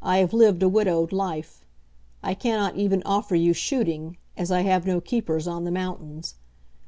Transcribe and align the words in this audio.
I 0.00 0.18
have 0.18 0.32
lived 0.32 0.62
a 0.62 0.68
widowed 0.68 1.10
life. 1.10 1.66
I 2.22 2.34
cannot 2.34 2.76
even 2.76 3.02
offer 3.04 3.34
you 3.34 3.52
shooting, 3.52 4.16
as 4.36 4.52
I 4.52 4.60
have 4.60 4.86
no 4.86 5.00
keepers 5.00 5.48
on 5.48 5.64
the 5.64 5.72
mountains. 5.72 6.36